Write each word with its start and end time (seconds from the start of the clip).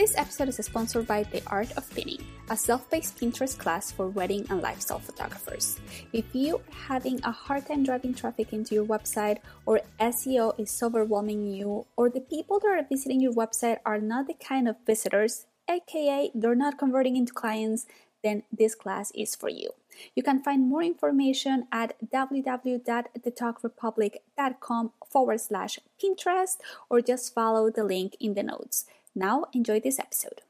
This 0.00 0.16
episode 0.16 0.48
is 0.48 0.56
sponsored 0.56 1.06
by 1.06 1.24
The 1.24 1.42
Art 1.46 1.76
of 1.76 1.90
Pinning, 1.90 2.24
a 2.48 2.56
self-paced 2.56 3.20
Pinterest 3.20 3.58
class 3.58 3.92
for 3.92 4.08
wedding 4.08 4.46
and 4.48 4.62
lifestyle 4.62 4.98
photographers. 4.98 5.78
If 6.14 6.24
you 6.32 6.56
are 6.56 6.62
having 6.88 7.20
a 7.22 7.30
hard 7.30 7.66
time 7.66 7.84
driving 7.84 8.14
traffic 8.14 8.54
into 8.54 8.74
your 8.74 8.86
website 8.86 9.40
or 9.66 9.82
SEO 10.00 10.58
is 10.58 10.82
overwhelming 10.82 11.52
you 11.52 11.84
or 11.98 12.08
the 12.08 12.22
people 12.22 12.58
that 12.60 12.68
are 12.68 12.86
visiting 12.88 13.20
your 13.20 13.34
website 13.34 13.76
are 13.84 14.00
not 14.00 14.26
the 14.26 14.32
kind 14.32 14.68
of 14.68 14.76
visitors, 14.86 15.44
aka 15.68 16.30
they're 16.34 16.54
not 16.54 16.78
converting 16.78 17.18
into 17.18 17.34
clients, 17.34 17.84
then 18.24 18.42
this 18.50 18.74
class 18.74 19.12
is 19.14 19.34
for 19.34 19.50
you. 19.50 19.68
You 20.14 20.22
can 20.22 20.42
find 20.42 20.66
more 20.66 20.82
information 20.82 21.66
at 21.72 21.94
www.thetogrepublic.com 22.10 24.92
forward 25.10 25.40
slash 25.40 25.78
Pinterest 26.02 26.56
or 26.88 27.02
just 27.02 27.34
follow 27.34 27.70
the 27.70 27.84
link 27.84 28.16
in 28.18 28.32
the 28.32 28.42
notes. 28.42 28.86
Now, 29.14 29.46
enjoy 29.52 29.80
this 29.80 29.98
episode. 29.98 30.42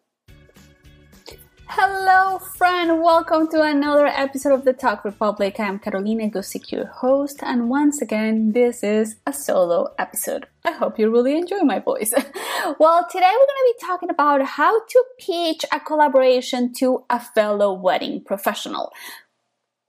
Hello, 1.66 2.38
friend. 2.38 3.02
Welcome 3.02 3.48
to 3.52 3.62
another 3.62 4.06
episode 4.06 4.52
of 4.52 4.66
the 4.66 4.74
Tog 4.74 5.02
Republic. 5.02 5.58
I'm 5.58 5.78
Carolina 5.78 6.28
Guzik, 6.28 6.70
your 6.70 6.84
host, 6.86 7.38
and 7.42 7.70
once 7.70 8.02
again, 8.02 8.52
this 8.52 8.82
is 8.82 9.16
a 9.26 9.32
solo 9.32 9.94
episode. 9.98 10.46
I 10.64 10.72
hope 10.72 10.98
you 10.98 11.10
really 11.10 11.38
enjoy 11.38 11.60
my 11.60 11.78
voice. 11.78 12.12
well, 12.78 13.06
today 13.10 13.32
we're 13.32 13.46
going 13.46 13.64
to 13.64 13.74
be 13.78 13.86
talking 13.86 14.10
about 14.10 14.42
how 14.42 14.78
to 14.78 15.04
pitch 15.18 15.64
a 15.72 15.80
collaboration 15.80 16.74
to 16.74 17.04
a 17.08 17.18
fellow 17.18 17.72
wedding 17.72 18.22
professional. 18.22 18.92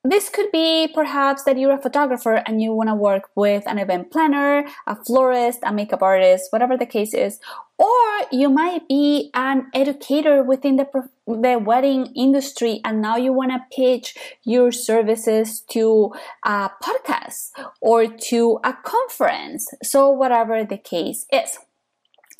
This 0.04 0.30
could 0.30 0.52
be 0.52 0.88
perhaps 0.88 1.44
that 1.44 1.60
you're 1.60 1.74
a 1.74 1.82
photographer 1.82 2.42
and 2.48 2.60
you 2.60 2.74
want 2.74 2.90
to 2.90 2.96
work 2.96 3.30
with 3.36 3.68
an 3.68 3.78
event 3.78 4.12
planner, 4.12 4.66
a 4.88 4.96
florist, 4.96 5.60
a 5.62 5.72
makeup 5.72 6.02
artist, 6.02 6.52
whatever 6.52 6.76
the 6.76 6.88
case 6.88 7.14
is. 7.14 7.40
Or 7.82 8.28
you 8.32 8.48
might 8.48 8.88
be 8.88 9.32
an 9.34 9.72
educator 9.74 10.44
within 10.44 10.76
the, 10.76 10.88
the 11.26 11.58
wedding 11.58 12.14
industry 12.16 12.80
and 12.86 13.02
now 13.02 13.18
you 13.18 13.34
want 13.34 13.54
to 13.54 13.76
pitch 13.76 14.16
your 14.44 14.72
services 14.72 15.62
to 15.72 16.14
a 16.46 16.70
podcast 16.84 17.50
or 17.82 18.06
to 18.06 18.60
a 18.64 18.74
conference. 18.74 19.68
So 19.82 20.12
whatever 20.12 20.64
the 20.64 20.78
case 20.78 21.26
is. 21.34 21.58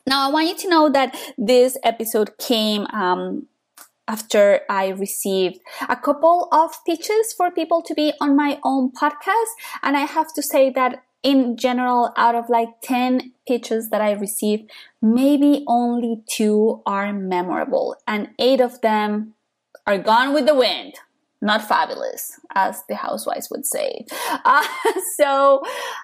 Now, 0.06 0.30
I 0.30 0.32
want 0.32 0.48
you 0.48 0.58
to 0.58 0.70
know 0.70 0.90
that 0.90 1.16
this 1.40 1.76
episode 1.84 2.38
came 2.38 2.86
um, 2.94 3.48
after 4.08 4.62
I 4.70 4.90
received 4.90 5.60
a 5.90 5.96
couple 5.96 6.50
of 6.52 6.72
pitches 6.86 7.34
for 7.34 7.50
people 7.50 7.82
to 7.84 7.96
be 7.96 8.14
on 8.22 8.36
my 8.36 8.60
own 8.64 8.92
podcast. 8.92 9.52
And 9.82 9.98
I 9.98 10.02
have 10.02 10.34
to 10.34 10.44
say 10.44 10.70
that 10.72 11.04
in 11.24 11.58
general, 11.58 12.12
out 12.18 12.36
of 12.36 12.50
like 12.50 12.70
10 12.84 13.34
pitches 13.48 13.90
that 13.90 14.02
I 14.02 14.12
received, 14.12 14.72
maybe 15.02 15.64
only 15.68 16.24
two 16.30 16.82
are 16.86 17.14
memorable 17.14 17.96
and 18.08 18.30
eight 18.40 18.60
of 18.60 18.82
them 18.82 19.34
are 19.86 19.98
gone 19.98 20.34
with 20.34 20.46
the 20.46 20.56
wind 20.56 20.96
not 21.42 21.68
fabulous, 21.68 22.40
as 22.54 22.84
the 22.88 22.96
housewives 22.96 23.50
would 23.50 23.66
say. 23.66 24.06
Uh, 24.46 24.66
so, 25.18 25.64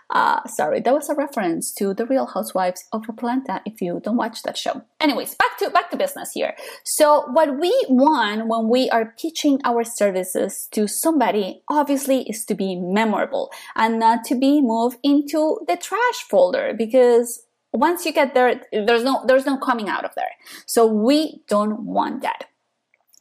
uh, 0.10 0.46
sorry, 0.48 0.82
that 0.82 0.94
was 0.94 1.10
a 1.10 1.16
reference 1.16 1.72
to 1.74 1.94
the 1.94 2.06
Real 2.06 2.26
Housewives 2.26 2.86
of 2.92 3.04
Atlanta. 3.08 3.62
If 3.66 3.82
you 3.82 4.02
don't 4.04 4.18
watch 4.18 4.42
that 4.44 4.58
show, 4.58 4.82
anyways, 5.00 5.36
back 5.36 5.58
to 5.60 5.70
back 5.70 5.92
to 5.92 5.98
business 5.98 6.32
here. 6.34 6.56
So, 6.84 7.26
what 7.32 7.60
we 7.60 7.74
want 7.88 8.48
when 8.48 8.70
we 8.70 8.90
are 8.90 9.14
pitching 9.22 9.60
our 9.64 9.84
services 9.84 10.68
to 10.72 10.88
somebody, 10.88 11.62
obviously, 11.70 12.24
is 12.24 12.46
to 12.46 12.56
be 12.56 12.76
memorable 12.76 13.52
and 13.76 14.00
not 14.00 14.24
to 14.26 14.36
be 14.36 14.62
moved 14.62 14.98
into 15.04 15.60
the 15.68 15.78
trash 15.78 16.20
folder 16.30 16.74
because 16.78 17.44
once 17.74 18.06
you 18.06 18.14
get 18.14 18.34
there, 18.34 18.62
there's 18.72 19.04
no 19.04 19.24
there's 19.28 19.46
no 19.46 19.58
coming 19.58 19.88
out 19.88 20.06
of 20.06 20.12
there. 20.16 20.32
So, 20.66 20.88
we 20.88 21.44
don't 21.48 21.82
want 21.82 22.22
that. 22.24 22.46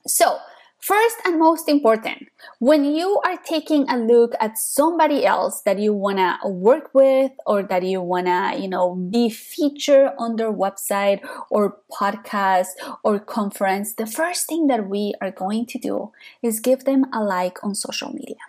So 0.07 0.39
First 0.87 1.17
and 1.25 1.41
most 1.41 1.69
important, 1.69 2.29
when 2.61 2.85
you 2.85 3.21
are 3.27 3.37
taking 3.39 3.91
a 3.91 3.97
look 3.97 4.37
at 4.41 4.57
somebody 4.57 5.27
else 5.27 5.63
that 5.63 5.81
you 5.81 5.93
want 5.93 6.19
to 6.19 6.49
work 6.49 6.95
with 6.95 7.33
or 7.45 7.65
that 7.65 7.83
you 7.83 8.01
want 8.01 8.27
to, 8.27 8.55
you 8.57 8.69
know, 8.69 8.95
be 8.95 9.29
featured 9.29 10.13
on 10.17 10.37
their 10.37 10.53
website 10.53 11.27
or 11.51 11.79
podcast 11.91 12.69
or 13.03 13.19
conference, 13.19 13.95
the 13.95 14.07
first 14.07 14.47
thing 14.47 14.69
that 14.69 14.89
we 14.89 15.13
are 15.21 15.33
going 15.33 15.67
to 15.67 15.79
do 15.81 16.13
is 16.41 16.61
give 16.61 16.85
them 16.85 17.07
a 17.13 17.19
like 17.19 17.59
on 17.65 17.75
social 17.75 18.13
media. 18.13 18.47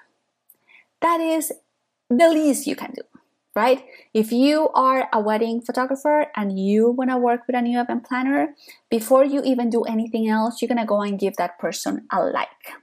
That 1.01 1.19
is 1.19 1.51
the 2.07 2.29
least 2.29 2.67
you 2.67 2.75
can 2.75 2.91
do 2.91 3.16
right? 3.57 3.83
If 4.13 4.31
you 4.31 4.69
are 4.75 5.09
a 5.11 5.19
wedding 5.19 5.61
photographer 5.61 6.27
and 6.35 6.59
you 6.59 6.91
want 6.91 7.09
to 7.09 7.17
work 7.17 7.41
with 7.47 7.55
a 7.55 7.61
new 7.61 7.81
event 7.81 8.05
planner, 8.05 8.53
before 8.91 9.25
you 9.25 9.41
even 9.43 9.71
do 9.71 9.81
anything 9.81 10.29
else, 10.29 10.61
you're 10.61 10.69
going 10.69 10.77
to 10.77 10.85
go 10.85 11.01
and 11.01 11.19
give 11.19 11.37
that 11.37 11.57
person 11.57 12.05
a 12.11 12.23
like. 12.23 12.77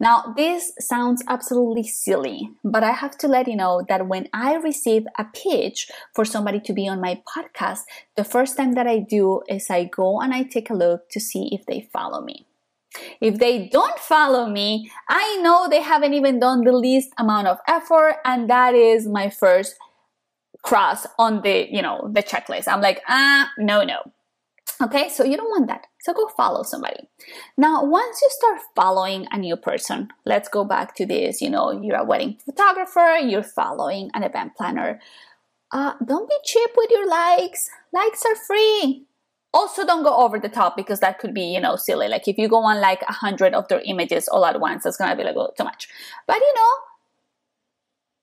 Now, 0.00 0.34
this 0.36 0.72
sounds 0.80 1.22
absolutely 1.28 1.84
silly, 1.84 2.50
but 2.64 2.82
I 2.82 2.90
have 2.90 3.16
to 3.18 3.28
let 3.28 3.46
you 3.46 3.54
know 3.54 3.84
that 3.88 4.08
when 4.08 4.26
I 4.32 4.56
receive 4.56 5.04
a 5.16 5.26
pitch 5.32 5.88
for 6.12 6.24
somebody 6.24 6.58
to 6.58 6.72
be 6.72 6.88
on 6.88 7.00
my 7.00 7.22
podcast, 7.32 7.82
the 8.16 8.24
first 8.24 8.56
time 8.56 8.72
that 8.72 8.88
I 8.88 8.98
do 8.98 9.42
is 9.48 9.70
I 9.70 9.84
go 9.84 10.20
and 10.20 10.34
I 10.34 10.42
take 10.42 10.70
a 10.70 10.74
look 10.74 11.08
to 11.10 11.20
see 11.20 11.50
if 11.52 11.66
they 11.66 11.88
follow 11.92 12.20
me. 12.20 12.46
If 13.20 13.38
they 13.38 13.68
don't 13.68 14.00
follow 14.00 14.48
me, 14.48 14.90
I 15.08 15.38
know 15.40 15.68
they 15.68 15.82
haven't 15.82 16.14
even 16.14 16.40
done 16.40 16.64
the 16.64 16.72
least 16.72 17.10
amount 17.16 17.46
of 17.46 17.58
effort, 17.68 18.16
and 18.24 18.50
that 18.50 18.74
is 18.74 19.06
my 19.06 19.30
first 19.30 19.76
cross 20.62 21.06
on 21.18 21.42
the, 21.42 21.66
you 21.70 21.82
know, 21.82 22.10
the 22.12 22.22
checklist. 22.22 22.68
I'm 22.68 22.80
like, 22.80 23.02
ah, 23.08 23.50
no, 23.58 23.82
no. 23.82 24.00
Okay, 24.82 25.10
so 25.10 25.24
you 25.24 25.36
don't 25.36 25.50
want 25.50 25.66
that. 25.66 25.86
So 26.00 26.14
go 26.14 26.28
follow 26.28 26.62
somebody. 26.62 27.08
Now, 27.58 27.84
once 27.84 28.20
you 28.22 28.28
start 28.30 28.60
following 28.74 29.26
a 29.30 29.36
new 29.36 29.56
person, 29.56 30.08
let's 30.24 30.48
go 30.48 30.64
back 30.64 30.94
to 30.96 31.06
this. 31.06 31.42
You 31.42 31.50
know, 31.50 31.70
you're 31.70 31.96
a 31.96 32.04
wedding 32.04 32.38
photographer, 32.44 33.18
you're 33.18 33.42
following 33.42 34.10
an 34.14 34.22
event 34.22 34.56
planner. 34.56 35.00
Uh, 35.72 35.92
don't 36.04 36.28
be 36.28 36.36
cheap 36.44 36.70
with 36.76 36.90
your 36.90 37.06
likes. 37.06 37.68
Likes 37.92 38.24
are 38.24 38.36
free. 38.36 39.04
Also, 39.52 39.84
don't 39.84 40.04
go 40.04 40.16
over 40.16 40.38
the 40.38 40.48
top 40.48 40.76
because 40.76 41.00
that 41.00 41.18
could 41.18 41.34
be, 41.34 41.42
you 41.42 41.60
know, 41.60 41.76
silly. 41.76 42.08
Like 42.08 42.28
if 42.28 42.38
you 42.38 42.48
go 42.48 42.62
on 42.62 42.80
like 42.80 43.02
a 43.02 43.12
hundred 43.12 43.52
of 43.52 43.68
their 43.68 43.82
images 43.84 44.28
all 44.28 44.46
at 44.46 44.60
once, 44.60 44.84
that's 44.84 44.96
gonna 44.96 45.16
be 45.16 45.24
like 45.24 45.36
oh, 45.36 45.50
too 45.58 45.64
much. 45.64 45.88
But 46.26 46.36
you 46.36 46.54
know, 46.54 46.70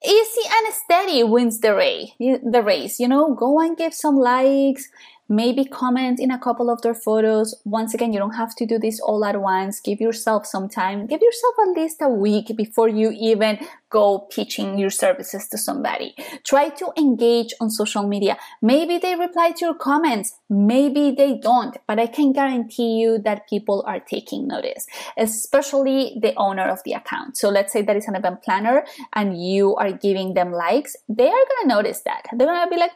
easy 0.05 0.41
and 0.49 0.73
steady 0.73 1.23
wins 1.23 1.59
the 1.59 1.75
race. 1.75 2.11
The 2.19 2.61
race, 2.63 2.99
you 2.99 3.07
know, 3.07 3.33
go 3.33 3.59
and 3.59 3.77
give 3.77 3.93
some 3.93 4.17
likes, 4.17 4.89
maybe 5.29 5.65
comment 5.65 6.19
in 6.19 6.31
a 6.31 6.39
couple 6.39 6.69
of 6.69 6.81
their 6.81 6.93
photos. 6.93 7.55
Once 7.65 7.93
again, 7.93 8.13
you 8.13 8.19
don't 8.19 8.35
have 8.35 8.55
to 8.55 8.65
do 8.65 8.79
this 8.79 8.99
all 8.99 9.23
at 9.25 9.41
once. 9.41 9.79
Give 9.79 9.99
yourself 9.99 10.45
some 10.45 10.69
time. 10.69 11.07
Give 11.07 11.21
yourself 11.21 11.55
at 11.61 11.69
least 11.75 11.97
a 12.01 12.09
week 12.09 12.55
before 12.55 12.89
you 12.89 13.11
even 13.11 13.59
go 13.89 14.19
pitching 14.19 14.77
your 14.77 14.89
services 14.89 15.47
to 15.47 15.57
somebody. 15.57 16.13
Try 16.43 16.69
to 16.69 16.91
engage 16.97 17.53
on 17.61 17.69
social 17.69 18.07
media. 18.07 18.37
Maybe 18.61 18.97
they 18.97 19.15
reply 19.15 19.51
to 19.51 19.65
your 19.65 19.75
comments. 19.75 20.37
Maybe 20.49 21.11
they 21.11 21.37
don't, 21.37 21.77
but 21.87 21.99
I 21.99 22.07
can 22.07 22.33
guarantee 22.33 22.99
you 22.99 23.17
that 23.19 23.47
people 23.49 23.83
are 23.87 23.99
taking 23.99 24.47
notice, 24.47 24.87
especially 25.17 26.17
the 26.21 26.33
owner 26.35 26.67
of 26.67 26.79
the 26.83 26.93
account. 26.93 27.37
So 27.37 27.49
let's 27.49 27.71
say 27.71 27.81
that 27.81 27.95
is 27.95 28.07
an 28.07 28.15
event 28.15 28.43
planner 28.43 28.85
and 29.13 29.41
you 29.41 29.75
are 29.75 29.91
giving 29.91 30.33
them 30.33 30.51
likes. 30.51 30.95
They 31.07 31.27
are 31.27 31.45
going 31.49 31.61
to 31.63 31.67
notice 31.67 32.01
that. 32.01 32.23
They're 32.33 32.47
going 32.47 32.65
to 32.65 32.69
be 32.69 32.79
like, 32.79 32.91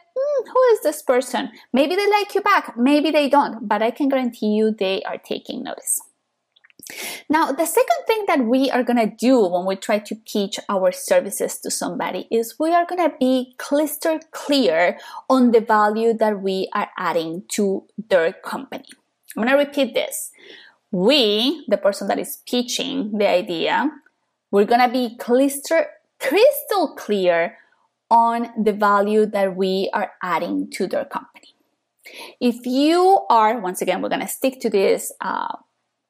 who 0.46 0.62
is 0.72 0.80
this 0.82 1.02
person? 1.02 1.50
Maybe 1.72 1.96
they 1.96 2.08
like 2.10 2.34
you 2.34 2.40
back. 2.40 2.76
Maybe 2.76 3.10
they 3.10 3.28
don't, 3.28 3.68
but 3.68 3.82
I 3.82 3.90
can 3.90 4.08
guarantee 4.08 4.54
you 4.54 4.70
they 4.72 5.02
are 5.02 5.18
taking 5.18 5.62
notice. 5.62 6.00
Now, 7.28 7.52
the 7.52 7.64
second 7.64 8.06
thing 8.06 8.24
that 8.26 8.44
we 8.44 8.70
are 8.70 8.82
going 8.82 8.98
to 8.98 9.14
do 9.14 9.46
when 9.46 9.66
we 9.66 9.76
try 9.76 9.98
to 10.00 10.14
pitch 10.14 10.58
our 10.68 10.92
services 10.92 11.58
to 11.60 11.70
somebody 11.70 12.26
is 12.30 12.56
we 12.58 12.72
are 12.72 12.86
going 12.86 13.08
to 13.08 13.16
be 13.18 13.54
crystal 13.58 14.18
clear 14.32 14.98
on 15.30 15.52
the 15.52 15.60
value 15.60 16.12
that 16.14 16.40
we 16.40 16.68
are 16.74 16.90
adding 16.98 17.44
to 17.52 17.84
their 18.08 18.32
company. 18.32 18.84
I'm 19.36 19.44
going 19.44 19.56
to 19.56 19.64
repeat 19.64 19.94
this. 19.94 20.30
We, 20.90 21.64
the 21.68 21.78
person 21.78 22.08
that 22.08 22.18
is 22.18 22.42
pitching 22.46 23.16
the 23.16 23.28
idea, 23.28 23.90
we're 24.50 24.66
going 24.66 24.86
to 24.86 24.92
be 24.92 25.16
crystal, 25.16 25.84
crystal 26.20 26.94
clear 26.96 27.56
on 28.12 28.50
the 28.62 28.72
value 28.72 29.26
that 29.26 29.56
we 29.56 29.90
are 29.92 30.12
adding 30.22 30.70
to 30.70 30.86
their 30.86 31.06
company. 31.06 31.54
If 32.40 32.66
you 32.66 33.24
are, 33.30 33.58
once 33.58 33.80
again, 33.80 34.02
we're 34.02 34.10
going 34.10 34.20
to 34.20 34.28
stick 34.28 34.60
to 34.60 34.70
this 34.70 35.12
uh, 35.22 35.56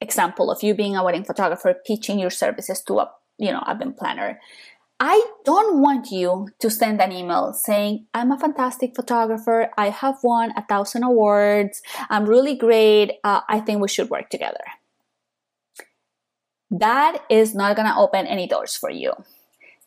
example 0.01 0.51
of 0.51 0.63
you 0.63 0.75
being 0.75 0.97
a 0.97 1.05
wedding 1.05 1.25
photographer 1.25 1.75
pitching 1.87 2.19
your 2.19 2.31
services 2.31 2.83
to 2.89 2.99
a 2.99 3.11
you 3.39 3.53
know 3.53 3.63
event 3.69 3.97
planner 3.97 4.41
I 5.05 5.21
don't 5.45 5.83
want 5.83 6.13
you 6.13 6.47
to 6.61 6.71
send 6.71 7.03
an 7.03 7.11
email 7.11 7.53
saying, 7.53 8.07
I'm 8.15 8.31
a 8.31 8.39
fantastic 8.39 8.95
photographer. 8.95 9.69
I 9.77 9.91
have 9.91 10.19
won 10.23 10.53
a 10.57 10.65
thousand 10.65 11.03
awards. 11.03 11.83
I'm 12.09 12.25
really 12.25 12.55
great. 12.55 13.19
Uh, 13.25 13.41
I 13.49 13.59
think 13.59 13.83
we 13.83 13.89
should 13.89 14.11
work 14.11 14.31
together. 14.31 14.63
That 16.71 17.25
is 17.29 17.53
not 17.53 17.75
going 17.75 17.89
to 17.89 17.97
open 17.97 18.29
any 18.29 18.47
doors 18.47 18.77
for 18.77 18.91
you. 18.91 19.13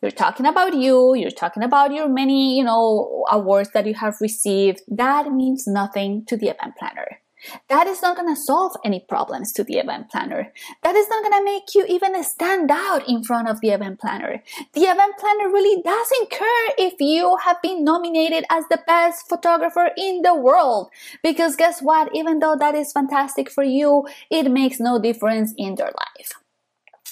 You're 0.05 0.11
talking 0.11 0.45
about 0.45 0.75
you. 0.75 1.15
You're 1.15 1.31
talking 1.31 1.63
about 1.63 1.91
your 1.91 2.07
many, 2.07 2.55
you 2.55 2.63
know, 2.63 3.25
awards 3.31 3.71
that 3.73 3.87
you 3.87 3.95
have 3.95 4.21
received. 4.21 4.83
That 4.87 5.31
means 5.31 5.65
nothing 5.65 6.25
to 6.27 6.37
the 6.37 6.49
event 6.49 6.75
planner. 6.77 7.21
That 7.69 7.87
is 7.87 8.03
not 8.03 8.15
going 8.15 8.29
to 8.29 8.39
solve 8.39 8.73
any 8.85 9.03
problems 9.09 9.51
to 9.53 9.63
the 9.63 9.79
event 9.79 10.11
planner. 10.11 10.53
That 10.83 10.95
is 10.95 11.09
not 11.09 11.23
going 11.23 11.39
to 11.39 11.43
make 11.43 11.73
you 11.73 11.87
even 11.87 12.23
stand 12.23 12.69
out 12.69 13.09
in 13.09 13.23
front 13.23 13.49
of 13.49 13.61
the 13.61 13.69
event 13.69 13.99
planner. 13.99 14.43
The 14.73 14.81
event 14.81 15.15
planner 15.17 15.49
really 15.49 15.81
doesn't 15.81 16.29
care 16.29 16.69
if 16.77 16.93
you 16.99 17.37
have 17.43 17.59
been 17.63 17.83
nominated 17.83 18.45
as 18.51 18.65
the 18.69 18.83
best 18.85 19.27
photographer 19.27 19.89
in 19.97 20.21
the 20.21 20.35
world. 20.35 20.91
Because 21.23 21.55
guess 21.55 21.81
what? 21.81 22.11
Even 22.13 22.37
though 22.37 22.55
that 22.59 22.75
is 22.75 22.91
fantastic 22.91 23.49
for 23.49 23.63
you, 23.63 24.07
it 24.29 24.51
makes 24.51 24.79
no 24.79 25.01
difference 25.01 25.51
in 25.57 25.73
their 25.73 25.91
life. 25.97 26.33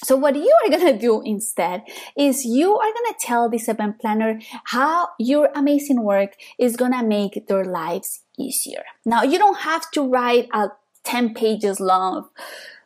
So 0.04 0.16
what 0.16 0.36
you 0.36 0.54
are 0.66 0.70
going 0.70 0.94
to 0.94 1.00
do 1.00 1.22
instead 1.22 1.84
is 2.18 2.46
you 2.46 2.76
are 2.76 2.94
going 2.94 3.14
to 3.14 3.16
tell 3.20 3.50
this 3.50 3.68
event 3.68 4.00
planner 4.00 4.40
how 4.66 5.10
your 5.20 5.50
amazing 5.56 6.04
work 6.04 6.36
is 6.60 6.76
going 6.76 6.92
to 6.92 7.04
make 7.04 7.48
their 7.48 7.64
lives 7.64 8.22
easier. 8.38 8.84
Now 9.06 9.24
you 9.24 9.38
don't 9.38 9.60
have 9.60 9.90
to 9.92 10.02
write 10.02 10.50
a 10.54 10.70
10 11.04 11.34
pages 11.34 11.80
long 11.80 12.30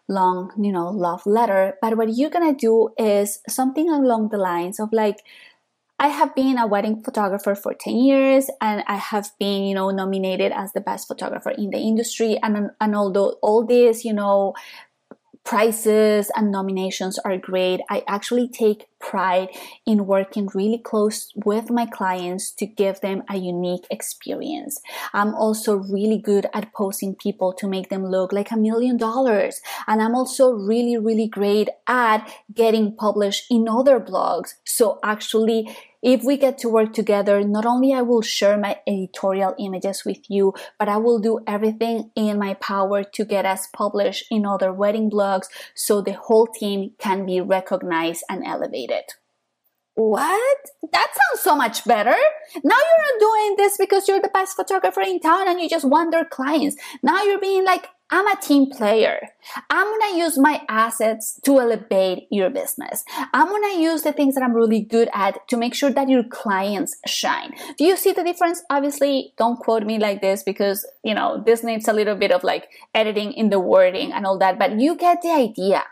long, 0.10 0.52
you 0.58 0.72
know, 0.72 0.90
love 0.90 1.26
letter, 1.26 1.76
but 1.82 1.98
what 1.98 2.16
you're 2.16 2.30
going 2.30 2.56
to 2.56 2.58
do 2.58 2.90
is 2.98 3.40
something 3.50 3.90
along 3.90 4.30
the 4.30 4.38
lines 4.38 4.80
of 4.80 4.94
like 4.94 5.18
I 6.00 6.10
have 6.10 6.36
been 6.36 6.60
a 6.60 6.68
wedding 6.68 7.02
photographer 7.02 7.56
for 7.56 7.74
10 7.74 7.96
years 7.96 8.50
and 8.62 8.84
I 8.88 8.98
have 8.98 9.32
been, 9.40 9.64
you 9.64 9.74
know, 9.74 9.90
nominated 9.90 10.52
as 10.52 10.72
the 10.74 10.80
best 10.80 11.08
photographer 11.08 11.50
in 11.50 11.72
the 11.72 11.80
industry. 11.80 12.38
And, 12.44 12.70
and 12.80 12.96
although 12.96 13.38
all 13.42 13.66
this, 13.66 14.06
you 14.06 14.14
know, 14.14 14.54
prizes 15.48 16.30
and 16.36 16.52
nominations 16.52 17.18
are 17.20 17.38
great. 17.38 17.80
I 17.90 18.04
actually 18.06 18.50
take 18.50 18.88
pride 19.00 19.50
in 19.86 20.06
working 20.06 20.50
really 20.54 20.78
close 20.78 21.32
with 21.46 21.70
my 21.70 21.86
clients 21.86 22.52
to 22.52 22.66
give 22.66 23.02
them 23.02 23.24
a 23.30 23.38
unique 23.38 23.86
experience. 23.92 24.82
I'm 25.14 25.34
also 25.34 25.76
really 25.76 26.18
good 26.18 26.48
at 26.54 26.74
posing 26.74 27.16
people 27.16 27.54
to 27.54 27.68
make 27.68 27.90
them 27.90 28.06
look 28.06 28.32
like 28.32 28.52
a 28.52 28.58
million 28.58 28.98
dollars. 28.98 29.62
And 29.88 30.02
I'm 30.02 30.16
also 30.16 30.52
really, 30.52 30.98
really 30.98 31.28
great 31.28 31.70
at 31.88 32.32
getting 32.54 32.96
published 32.96 33.46
in 33.50 33.68
other 33.68 34.00
blogs. 34.00 34.56
So 34.64 35.00
actually 35.04 35.76
if 36.02 36.24
we 36.24 36.38
get 36.38 36.58
to 36.60 36.70
work 36.70 36.94
together, 36.94 37.44
not 37.44 37.66
only 37.66 37.94
I 37.94 38.02
will 38.02 38.22
share 38.22 38.58
my 38.58 38.78
editorial 38.88 39.56
images 39.60 40.06
with 40.06 40.30
you, 40.30 40.54
but 40.80 40.88
I 40.88 40.98
will 40.98 41.20
do 41.20 41.40
everything 41.46 42.12
in 42.16 42.38
my 42.38 42.54
power 42.54 43.04
to 43.04 43.26
get 43.26 43.46
us 43.46 43.68
published 43.74 44.26
in 44.30 44.46
other 44.46 44.72
wedding 44.72 45.10
blogs 45.10 45.48
so 45.74 46.02
the 46.02 46.14
whole 46.14 46.48
team 46.48 46.92
can 46.98 47.26
be 47.26 47.42
recognized 47.42 48.24
and 48.30 48.46
elevated. 48.46 48.87
What? 49.96 50.58
That 50.92 51.08
sounds 51.08 51.42
so 51.42 51.56
much 51.56 51.84
better. 51.84 52.16
Now 52.64 52.76
you're 52.76 53.04
not 53.04 53.20
doing 53.20 53.56
this 53.58 53.78
because 53.78 54.08
you're 54.08 54.22
the 54.22 54.30
best 54.32 54.56
photographer 54.56 55.02
in 55.02 55.20
town 55.20 55.48
and 55.48 55.60
you 55.60 55.68
just 55.68 55.86
want 55.86 56.12
their 56.12 56.26
clients. 56.26 56.76
Now 57.02 57.24
you're 57.24 57.40
being 57.40 57.66
like, 57.66 57.88
I'm 58.10 58.28
a 58.28 58.40
team 58.40 58.70
player. 58.70 59.30
I'm 59.70 59.86
going 59.86 60.12
to 60.14 60.18
use 60.18 60.38
my 60.38 60.62
assets 60.70 61.42
to 61.44 61.60
elevate 61.60 62.28
your 62.32 62.50
business. 62.50 63.04
I'm 63.34 63.48
going 63.48 63.74
to 63.74 63.82
use 63.82 64.04
the 64.04 64.14
things 64.14 64.36
that 64.36 64.44
I'm 64.44 64.54
really 64.54 64.82
good 64.82 65.10
at 65.14 65.46
to 65.50 65.58
make 65.58 65.74
sure 65.76 65.90
that 65.90 66.08
your 66.08 66.24
clients 66.24 66.96
shine. 67.06 67.54
Do 67.78 67.84
you 67.84 67.98
see 67.98 68.14
the 68.14 68.24
difference? 68.24 68.64
Obviously, 68.70 69.34
don't 69.38 69.60
quote 69.60 69.84
me 69.84 70.00
like 70.00 70.22
this 70.22 70.44
because, 70.44 70.86
you 71.04 71.14
know, 71.16 71.44
this 71.46 71.64
needs 71.64 71.88
a 71.88 71.94
little 71.94 72.16
bit 72.16 72.32
of 72.32 72.44
like 72.44 72.70
editing 72.94 73.34
in 73.34 73.50
the 73.50 73.60
wording 73.60 74.14
and 74.14 74.26
all 74.26 74.38
that, 74.38 74.58
but 74.58 74.80
you 74.80 74.96
get 74.96 75.22
the 75.22 75.32
idea. 75.32 75.84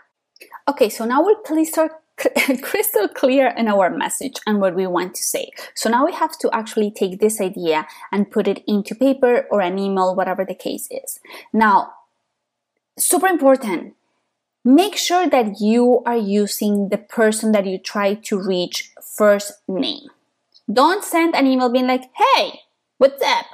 Okay, 0.69 0.89
so 0.89 1.05
now 1.05 1.23
we're 1.23 1.35
crystal, 1.43 1.89
crystal 2.61 3.07
clear 3.07 3.47
in 3.57 3.67
our 3.67 3.89
message 3.89 4.35
and 4.45 4.61
what 4.61 4.75
we 4.75 4.87
want 4.87 5.15
to 5.15 5.23
say. 5.23 5.51
So 5.73 5.89
now 5.89 6.05
we 6.05 6.13
have 6.13 6.37
to 6.39 6.49
actually 6.53 6.91
take 6.91 7.19
this 7.19 7.41
idea 7.41 7.87
and 8.11 8.31
put 8.31 8.47
it 8.47 8.63
into 8.67 8.95
paper 8.95 9.45
or 9.51 9.61
an 9.61 9.77
email, 9.77 10.15
whatever 10.15 10.45
the 10.45 10.55
case 10.55 10.87
is. 10.89 11.19
Now, 11.51 11.93
super 12.97 13.27
important. 13.27 13.95
Make 14.63 14.95
sure 14.95 15.29
that 15.29 15.61
you 15.61 16.01
are 16.05 16.17
using 16.17 16.89
the 16.89 16.97
person 16.97 17.51
that 17.51 17.65
you 17.65 17.77
try 17.77 18.15
to 18.15 18.41
reach 18.41 18.91
first 19.15 19.53
name. 19.67 20.07
Don't 20.71 21.03
send 21.03 21.35
an 21.35 21.45
email 21.45 21.69
being 21.69 21.85
like, 21.85 22.09
hey, 22.15 22.61
what's 22.97 23.21
up? 23.21 23.45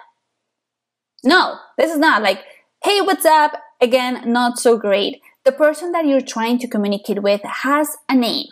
No, 1.23 1.57
this 1.77 1.91
is 1.91 1.99
not 1.99 2.21
like, 2.21 2.39
hey, 2.83 3.01
what's 3.01 3.25
up? 3.25 3.53
Again, 3.81 4.31
not 4.31 4.59
so 4.59 4.77
great. 4.77 5.21
The 5.43 5.51
person 5.51 5.91
that 5.91 6.05
you're 6.05 6.21
trying 6.21 6.59
to 6.59 6.67
communicate 6.67 7.23
with 7.23 7.41
has 7.43 7.97
a 8.07 8.15
name. 8.15 8.47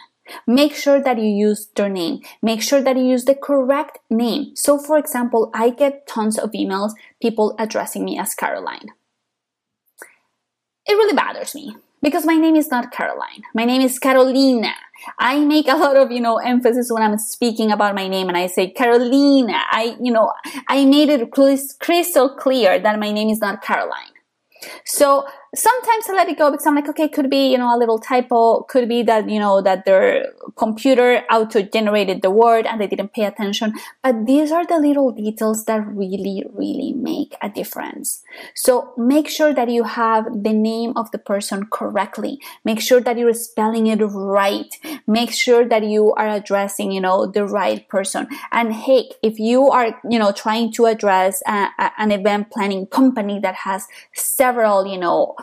Make 0.45 0.75
sure 0.75 1.01
that 1.01 1.17
you 1.17 1.27
use 1.27 1.69
their 1.75 1.89
name. 1.89 2.21
Make 2.41 2.61
sure 2.61 2.81
that 2.81 2.97
you 2.97 3.03
use 3.03 3.25
the 3.25 3.35
correct 3.35 3.97
name. 4.09 4.51
So, 4.55 4.77
for 4.77 4.97
example, 4.97 5.49
I 5.53 5.71
get 5.71 6.07
tons 6.07 6.37
of 6.37 6.51
emails, 6.51 6.91
people 7.21 7.55
addressing 7.57 8.05
me 8.05 8.19
as 8.19 8.35
Caroline 8.35 8.89
it 10.89 10.93
really 10.93 11.13
bothers 11.15 11.53
me 11.53 11.75
because 12.01 12.25
my 12.25 12.35
name 12.35 12.55
is 12.55 12.71
not 12.71 12.91
Caroline. 12.91 13.43
My 13.53 13.63
name 13.63 13.81
is 13.81 13.99
Carolina. 13.99 14.73
I 15.19 15.39
make 15.45 15.67
a 15.67 15.75
lot 15.75 15.97
of, 15.97 16.11
you 16.11 16.19
know, 16.19 16.37
emphasis 16.37 16.91
when 16.91 17.03
I'm 17.03 17.17
speaking 17.19 17.71
about 17.71 17.93
my 17.93 18.07
name 18.07 18.27
and 18.27 18.37
I 18.37 18.47
say 18.47 18.71
Carolina. 18.71 19.61
I, 19.69 19.95
you 20.01 20.11
know, 20.11 20.33
I 20.67 20.85
made 20.85 21.09
it 21.09 21.31
crystal 21.31 22.35
clear 22.35 22.79
that 22.79 22.99
my 22.99 23.11
name 23.11 23.29
is 23.29 23.39
not 23.39 23.61
Caroline. 23.61 24.13
So 24.83 25.27
sometimes 25.55 26.09
I 26.09 26.13
let 26.13 26.29
it 26.29 26.37
go 26.37 26.51
because 26.51 26.65
I'm 26.67 26.75
like, 26.75 26.89
okay, 26.89 27.07
could 27.07 27.29
be, 27.29 27.51
you 27.51 27.57
know, 27.57 27.75
a 27.75 27.77
little 27.77 27.99
typo. 27.99 28.61
Could 28.63 28.87
be 28.87 29.03
that, 29.03 29.29
you 29.29 29.39
know, 29.39 29.61
that 29.61 29.85
their 29.85 30.33
computer 30.55 31.23
auto 31.31 31.61
generated 31.61 32.21
the 32.21 32.31
word 32.31 32.65
and 32.65 32.79
they 32.79 32.87
didn't 32.87 33.13
pay 33.13 33.25
attention. 33.25 33.73
But 34.03 34.25
these 34.25 34.51
are 34.51 34.65
the 34.65 34.77
little 34.77 35.11
details 35.11 35.65
that 35.65 35.85
really, 35.87 36.43
really 36.53 36.93
make 36.93 37.35
a 37.41 37.49
difference. 37.49 38.23
So 38.53 38.93
make 38.97 39.27
sure 39.27 39.53
that 39.53 39.69
you 39.69 39.83
have 39.83 40.25
the 40.43 40.53
name 40.53 40.93
of 40.95 41.09
the 41.11 41.17
person 41.17 41.65
correctly. 41.71 42.39
Make 42.63 42.79
sure 42.79 43.01
that 43.01 43.17
you're 43.17 43.33
spelling 43.33 43.87
it 43.87 44.01
right. 44.01 44.73
Make 45.07 45.31
sure 45.31 45.67
that 45.67 45.83
you 45.83 46.13
are 46.13 46.29
addressing, 46.29 46.91
you 46.91 47.01
know, 47.01 47.25
the 47.25 47.45
right 47.45 47.87
person. 47.89 48.27
And 48.51 48.73
hey, 48.73 49.09
if 49.23 49.39
you 49.39 49.69
are, 49.69 49.99
you 50.09 50.19
know, 50.19 50.31
trying 50.31 50.71
to 50.73 50.85
address 50.85 51.41
a, 51.47 51.69
a, 51.79 51.91
an 51.97 52.11
event 52.11 52.51
planning 52.51 52.85
company 52.87 53.39
that 53.39 53.55
has 53.55 53.87
several, 54.13 54.85
you 54.85 54.97
know, 54.97 55.35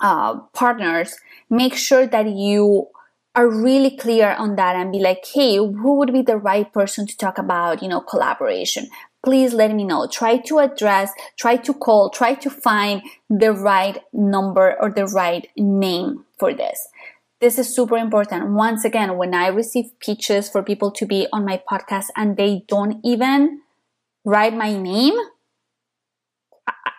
uh, 0.00 0.38
partners, 0.52 1.16
make 1.50 1.74
sure 1.74 2.06
that 2.06 2.28
you 2.28 2.88
are 3.34 3.48
really 3.48 3.96
clear 3.96 4.32
on 4.34 4.56
that 4.56 4.76
and 4.76 4.92
be 4.92 5.00
like, 5.00 5.24
hey, 5.32 5.56
who 5.56 5.96
would 5.96 6.12
be 6.12 6.22
the 6.22 6.36
right 6.36 6.72
person 6.72 7.06
to 7.06 7.16
talk 7.16 7.36
about, 7.36 7.82
you 7.82 7.88
know, 7.88 8.00
collaboration? 8.00 8.88
please 9.24 9.54
let 9.54 9.74
me 9.74 9.84
know. 9.84 10.06
Try 10.06 10.36
to 10.36 10.58
address, 10.58 11.10
try 11.36 11.56
to 11.56 11.72
call, 11.72 12.10
try 12.10 12.34
to 12.34 12.50
find 12.50 13.02
the 13.30 13.52
right 13.52 13.98
number 14.12 14.76
or 14.80 14.90
the 14.90 15.06
right 15.06 15.48
name 15.56 16.26
for 16.38 16.52
this. 16.54 16.86
This 17.40 17.58
is 17.58 17.74
super 17.74 17.96
important. 17.96 18.52
Once 18.52 18.84
again, 18.84 19.16
when 19.16 19.34
I 19.34 19.48
receive 19.48 19.98
pitches 19.98 20.48
for 20.48 20.62
people 20.62 20.90
to 20.92 21.06
be 21.06 21.26
on 21.32 21.44
my 21.44 21.60
podcast 21.68 22.06
and 22.16 22.36
they 22.36 22.64
don't 22.68 23.00
even 23.04 23.62
write 24.24 24.54
my 24.54 24.76
name, 24.76 25.14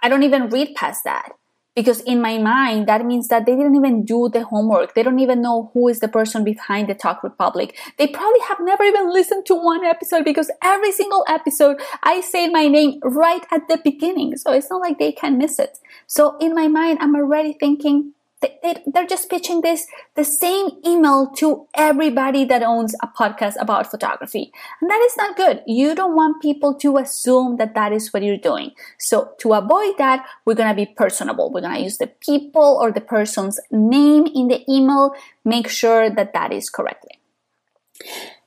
I 0.03 0.09
don't 0.09 0.23
even 0.23 0.49
read 0.49 0.75
past 0.75 1.03
that 1.05 1.29
because 1.75 1.99
in 2.01 2.21
my 2.21 2.37
mind 2.37 2.87
that 2.87 3.05
means 3.05 3.27
that 3.27 3.45
they 3.45 3.55
didn't 3.55 3.75
even 3.75 4.03
do 4.03 4.29
the 4.29 4.43
homework. 4.45 4.95
They 4.95 5.03
don't 5.03 5.19
even 5.19 5.41
know 5.41 5.71
who 5.73 5.87
is 5.89 5.99
the 5.99 6.07
person 6.07 6.43
behind 6.43 6.89
the 6.89 6.95
Tog 6.95 7.23
Republic. 7.23 7.77
They 7.97 8.07
probably 8.07 8.39
have 8.47 8.59
never 8.61 8.83
even 8.83 9.11
listened 9.11 9.45
to 9.47 9.55
one 9.55 9.83
episode 9.83 10.25
because 10.25 10.49
every 10.63 10.91
single 10.91 11.23
episode 11.27 11.81
i 12.03 12.21
say 12.21 12.47
my 12.47 12.67
name 12.67 12.99
right 13.03 13.45
at 13.51 13.67
the 13.67 13.77
beginning. 13.83 14.37
So 14.37 14.51
it's 14.51 14.69
not 14.69 14.81
like 14.81 14.97
they 14.97 15.11
can 15.11 15.37
miss 15.37 15.59
it. 15.59 15.77
So 16.07 16.37
in 16.39 16.55
my 16.55 16.67
mind 16.67 16.99
i'm 17.01 17.15
already 17.15 17.53
thinking 17.53 18.14
they, 18.63 18.83
they're 18.87 19.05
just 19.05 19.29
pitching 19.29 19.61
this 19.61 19.87
the 20.15 20.23
same 20.23 20.69
email 20.85 21.27
to 21.37 21.67
everybody 21.75 22.45
that 22.45 22.63
owns 22.63 22.95
a 23.01 23.07
podcast 23.07 23.55
about 23.59 23.89
photography. 23.89 24.51
And 24.81 24.89
that 24.89 25.01
is 25.01 25.17
not 25.17 25.37
good. 25.37 25.61
You 25.67 25.95
don't 25.95 26.15
want 26.15 26.41
people 26.41 26.73
to 26.75 26.97
assume 26.97 27.57
that 27.57 27.75
that 27.75 27.91
is 27.91 28.13
what 28.13 28.23
you're 28.23 28.37
doing. 28.37 28.71
So 28.97 29.31
to 29.39 29.53
avoid 29.53 29.97
that 29.97 30.25
we're 30.45 30.55
going 30.55 30.69
to 30.69 30.75
be 30.75 30.85
personable. 30.85 31.51
We're 31.51 31.61
going 31.61 31.75
to 31.75 31.81
use 31.81 31.97
the 31.97 32.07
people 32.07 32.79
or 32.81 32.91
the 32.91 33.01
person's 33.01 33.59
name 33.71 34.27
in 34.33 34.47
the 34.47 34.63
email. 34.71 35.13
Make 35.43 35.69
sure 35.69 36.09
that 36.09 36.33
that 36.33 36.51
is 36.51 36.69
correctly. 36.69 37.19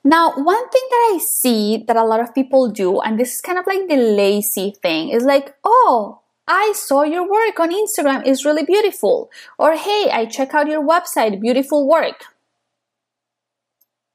Now, 0.05 0.33
one 0.37 0.69
thing 0.71 0.83
that 0.90 1.12
I 1.14 1.19
see 1.19 1.85
that 1.87 1.97
a 1.97 2.05
lot 2.05 2.21
of 2.21 2.35
people 2.35 2.71
do, 2.71 3.00
and 3.00 3.19
this 3.19 3.35
is 3.35 3.40
kind 3.40 3.59
of 3.59 3.67
like 3.67 3.88
the 3.88 3.97
lazy 3.97 4.75
thing, 4.81 5.11
is 5.11 5.25
like, 5.25 5.55
oh, 5.64 6.21
I 6.49 6.73
saw 6.75 7.02
your 7.02 7.28
work 7.28 7.61
on 7.61 7.71
Instagram 7.71 8.26
is 8.26 8.45
really 8.45 8.64
beautiful. 8.64 9.31
Or 9.59 9.76
hey, 9.76 10.09
I 10.11 10.25
check 10.25 10.55
out 10.55 10.67
your 10.67 10.83
website, 10.83 11.38
beautiful 11.43 11.87
work. 11.87 12.25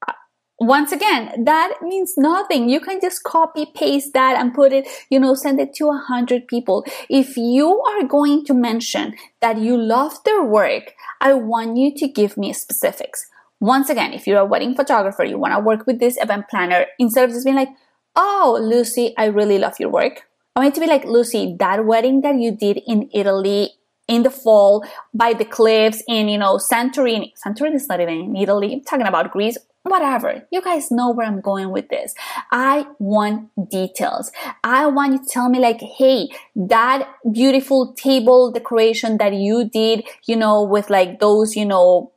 Uh, 0.08 0.14
once 0.60 0.92
again, 0.92 1.46
that 1.46 1.76
means 1.84 2.16
nothing. 2.18 2.70
You 2.70 2.80
can 2.80 3.00
just 3.00 3.24
copy 3.24 3.68
paste 3.68 4.14
that 4.14 4.36
and 4.36 4.52
put 4.52 4.74
it, 4.74 4.88
you 5.12 5.20
know, 5.20 5.36
send 5.36 5.60
it 5.60 5.76
to 5.76 5.90
a 5.90 6.04
hundred 6.08 6.48
people. 6.48 6.84
If 7.08 7.38
you 7.38 7.80
are 7.82 8.04
going 8.04 8.46
to 8.46 8.56
mention 8.56 9.14
that 9.40 9.60
you 9.60 9.78
love 9.78 10.24
their 10.24 10.44
work, 10.44 10.96
I 11.22 11.36
want 11.36 11.78
you 11.78 11.94
to 11.98 12.08
give 12.08 12.36
me 12.36 12.52
specifics. 12.54 13.30
Once 13.60 13.92
again, 13.92 14.12
if 14.12 14.26
you're 14.26 14.40
a 14.40 14.46
wedding 14.46 14.76
photographer, 14.76 15.24
you 15.24 15.38
want 15.38 15.54
to 15.54 15.60
work 15.60 15.86
with 15.86 16.00
this 16.00 16.18
event 16.20 16.50
planner, 16.50 16.88
instead 16.98 17.26
of 17.26 17.30
just 17.30 17.46
being 17.46 17.56
like, 17.56 17.70
Oh, 18.16 18.60
Lucy, 18.62 19.14
I 19.18 19.26
really 19.26 19.58
love 19.58 19.80
your 19.80 19.90
work. 19.90 20.24
I 20.56 20.60
want 20.60 20.76
to 20.76 20.82
be 20.82 20.88
like, 20.88 21.06
Lucy, 21.06 21.56
that 21.60 21.84
wedding 21.84 22.22
that 22.22 22.36
you 22.36 22.56
did 22.56 22.80
in 22.86 23.10
Italy 23.12 23.72
in 24.08 24.22
the 24.22 24.30
fall 24.30 24.86
by 25.12 25.34
the 25.34 25.46
cliffs 25.46 26.04
in, 26.08 26.28
you 26.28 26.38
know, 26.38 26.58
Santorini. 26.58 27.32
Santorini 27.44 27.76
is 27.76 27.88
not 27.88 28.02
even 28.02 28.14
in 28.14 28.36
Italy. 28.36 28.74
I'm 28.74 28.82
talking 28.82 29.08
about 29.08 29.32
Greece. 29.32 29.58
Whatever. 29.82 30.48
You 30.50 30.62
guys 30.62 30.92
know 30.92 31.12
where 31.12 31.28
I'm 31.28 31.42
going 31.42 31.72
with 31.72 31.90
this. 31.90 32.14
I 32.52 32.86
want 33.00 33.50
details. 33.70 34.32
I 34.64 34.86
want 34.86 35.14
you 35.14 35.20
to 35.20 35.26
tell 35.26 35.50
me 35.50 35.60
like, 35.60 35.82
hey, 35.82 36.30
that 36.56 37.10
beautiful 37.30 37.94
table 37.94 38.52
decoration 38.52 39.18
that 39.18 39.34
you 39.34 39.70
did, 39.70 40.06
you 40.26 40.38
know, 40.38 40.64
with 40.64 40.90
like 40.90 41.20
those, 41.20 41.58
you 41.58 41.66
know, 41.66 42.14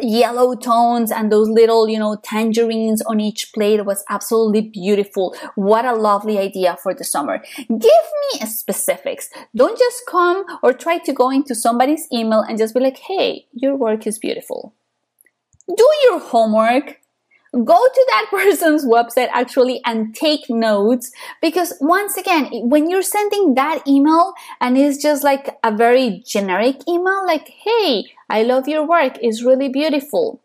yellow 0.00 0.54
tones 0.54 1.12
and 1.12 1.30
those 1.30 1.48
little, 1.48 1.88
you 1.88 1.98
know, 1.98 2.16
tangerines 2.22 3.02
on 3.02 3.20
each 3.20 3.52
plate 3.52 3.84
was 3.84 4.04
absolutely 4.08 4.62
beautiful. 4.62 5.34
What 5.54 5.84
a 5.84 5.94
lovely 5.94 6.38
idea 6.38 6.76
for 6.82 6.94
the 6.94 7.04
summer. 7.04 7.42
Give 7.68 7.78
me 7.80 8.46
specifics. 8.46 9.28
Don't 9.54 9.78
just 9.78 10.02
come 10.08 10.44
or 10.62 10.72
try 10.72 10.98
to 10.98 11.12
go 11.12 11.30
into 11.30 11.54
somebody's 11.54 12.06
email 12.12 12.40
and 12.40 12.58
just 12.58 12.74
be 12.74 12.80
like, 12.80 12.98
hey, 12.98 13.46
your 13.52 13.76
work 13.76 14.06
is 14.06 14.18
beautiful. 14.18 14.74
Do 15.68 15.88
your 16.04 16.20
homework 16.20 17.00
go 17.64 17.88
to 17.94 18.06
that 18.08 18.26
person's 18.30 18.84
website 18.84 19.28
actually 19.32 19.80
and 19.84 20.14
take 20.14 20.48
notes 20.48 21.10
because 21.40 21.72
once 21.80 22.16
again 22.16 22.48
when 22.68 22.90
you're 22.90 23.02
sending 23.02 23.54
that 23.54 23.86
email 23.86 24.32
and 24.60 24.76
it's 24.76 25.02
just 25.02 25.24
like 25.24 25.56
a 25.64 25.74
very 25.74 26.22
generic 26.26 26.76
email 26.88 27.26
like 27.26 27.48
hey 27.64 28.04
i 28.28 28.42
love 28.42 28.68
your 28.68 28.86
work. 28.86 29.18
It's 29.22 29.42
really 29.42 29.68
beautiful. 29.68 30.40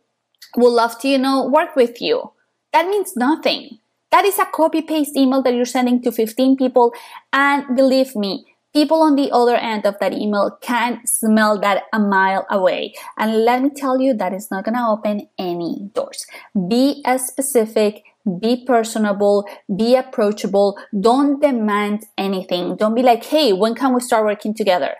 Would 0.57 0.69
love 0.69 0.99
to 0.99 1.07
you 1.07 1.17
know 1.17 1.47
work 1.47 1.75
with 1.75 2.01
you. 2.01 2.31
That 2.73 2.87
means 2.87 3.15
nothing. 3.15 3.79
That 4.11 4.25
is 4.25 4.37
a 4.39 4.45
copy 4.45 4.81
paste 4.81 5.15
email 5.15 5.41
that 5.43 5.53
you're 5.53 5.65
sending 5.65 6.01
to 6.03 6.11
15 6.11 6.57
people. 6.57 6.93
And 7.31 7.75
believe 7.75 8.15
me 8.15 8.45
people 8.73 9.01
on 9.01 9.15
the 9.15 9.31
other 9.31 9.55
end 9.55 9.85
of 9.85 9.99
that 9.99 10.13
email 10.13 10.57
can 10.61 11.05
smell 11.05 11.59
that 11.59 11.83
a 11.93 11.99
mile 11.99 12.45
away. 12.49 12.93
And 13.17 13.43
let 13.45 13.61
me 13.61 13.69
tell 13.69 13.99
you, 13.99 14.13
that 14.15 14.33
is 14.33 14.49
not 14.51 14.65
going 14.65 14.75
to 14.75 14.87
open 14.87 15.27
any 15.37 15.89
doors. 15.93 16.25
Be 16.67 17.01
as 17.05 17.27
specific, 17.27 18.03
be 18.39 18.63
personable, 18.65 19.47
be 19.75 19.95
approachable. 19.95 20.77
Don't 20.99 21.41
demand 21.41 22.05
anything. 22.17 22.75
Don't 22.75 22.95
be 22.95 23.01
like, 23.03 23.23
hey, 23.25 23.53
when 23.53 23.75
can 23.75 23.93
we 23.93 24.01
start 24.01 24.25
working 24.25 24.53
together? 24.53 24.95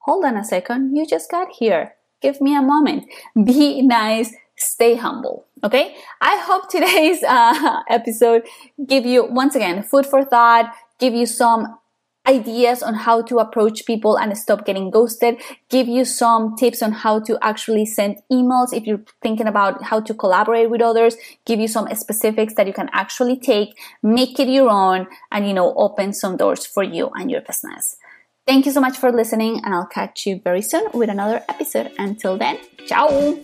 Hold 0.00 0.24
on 0.24 0.36
a 0.36 0.44
second. 0.44 0.96
You 0.96 1.06
just 1.06 1.30
got 1.30 1.48
here. 1.58 1.94
Give 2.20 2.40
me 2.40 2.56
a 2.56 2.62
moment. 2.62 3.06
Be 3.44 3.82
nice. 3.82 4.34
Stay 4.56 4.96
humble. 4.96 5.46
Okay. 5.62 5.94
I 6.20 6.38
hope 6.38 6.70
today's 6.70 7.22
uh, 7.28 7.82
episode 7.88 8.42
give 8.86 9.04
you 9.06 9.24
once 9.24 9.54
again 9.54 9.82
food 9.82 10.06
for 10.06 10.24
thought, 10.24 10.74
give 10.98 11.14
you 11.14 11.26
some 11.26 11.78
ideas 12.26 12.82
on 12.82 12.94
how 12.94 13.22
to 13.22 13.38
approach 13.38 13.84
people 13.86 14.16
and 14.18 14.36
stop 14.36 14.64
getting 14.64 14.90
ghosted, 14.90 15.40
give 15.68 15.88
you 15.88 16.04
some 16.04 16.56
tips 16.56 16.82
on 16.82 16.92
how 16.92 17.20
to 17.20 17.38
actually 17.42 17.86
send 17.86 18.16
emails 18.32 18.72
if 18.72 18.86
you're 18.86 19.02
thinking 19.22 19.46
about 19.46 19.82
how 19.82 20.00
to 20.00 20.14
collaborate 20.14 20.70
with 20.70 20.80
others, 20.80 21.16
give 21.44 21.60
you 21.60 21.68
some 21.68 21.92
specifics 21.94 22.54
that 22.54 22.66
you 22.66 22.72
can 22.72 22.88
actually 22.92 23.36
take, 23.36 23.76
make 24.02 24.38
it 24.40 24.48
your 24.48 24.70
own, 24.70 25.06
and 25.30 25.46
you 25.46 25.52
know, 25.52 25.74
open 25.74 26.12
some 26.12 26.36
doors 26.36 26.64
for 26.66 26.82
you 26.82 27.10
and 27.14 27.30
your 27.30 27.40
business. 27.40 27.96
Thank 28.46 28.66
you 28.66 28.72
so 28.72 28.80
much 28.80 28.98
for 28.98 29.10
listening, 29.10 29.62
and 29.64 29.74
I'll 29.74 29.86
catch 29.86 30.26
you 30.26 30.40
very 30.42 30.60
soon 30.60 30.86
with 30.92 31.08
another 31.08 31.42
episode. 31.48 31.92
Until 31.98 32.36
then, 32.36 32.58
ciao! 32.86 33.38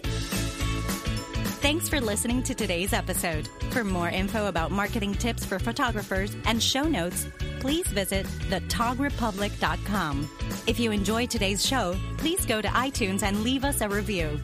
Thanks 1.63 1.89
for 1.89 2.01
listening 2.01 2.43
to 2.45 2.55
today's 2.55 2.93
episode. 2.93 3.49
For 3.71 3.85
more 3.85 4.09
info 4.09 4.47
about 4.47 4.71
marketing 4.71 5.15
tips 5.15 5.45
for 5.45 5.59
photographers 5.59 6.35
and 6.45 6.63
show 6.63 6.85
notes, 6.85 7.27
please 7.61 7.87
visit 7.87 8.27
thetogrepublic.com. 8.49 10.29
If 10.67 10.81
you 10.81 10.91
enjoyed 10.91 11.31
today's 11.31 11.65
show, 11.65 11.95
please 12.19 12.45
go 12.45 12.61
to 12.61 12.69
iTunes 12.69 13.23
and 13.23 13.43
leave 13.45 13.65
us 13.65 13.81
a 13.81 13.89
review. 13.89 14.41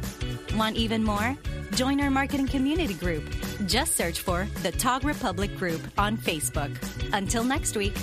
Want 0.55 0.77
even 0.77 1.03
more? 1.03 1.37
Join 1.73 2.01
our 2.01 2.11
marketing 2.11 2.47
community 2.47 2.95
group. 2.95 3.25
Just 3.67 3.97
search 3.97 4.21
for 4.21 4.47
the 4.63 4.73
Tog 4.73 5.05
Republic 5.05 5.57
Group 5.57 5.81
on 5.99 6.17
Facebook. 6.17 6.71
Until 7.13 7.43
next 7.43 7.77
week. 7.77 7.97